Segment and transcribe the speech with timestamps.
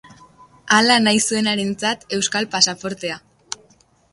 [0.77, 3.19] Hala nahi zuenarentzat euskal pasaportea.